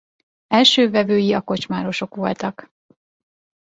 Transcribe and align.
Első 0.47 0.89
vevői 0.89 1.33
a 1.33 1.41
kocsmárosok 1.41 2.15
voltak. 2.15 2.71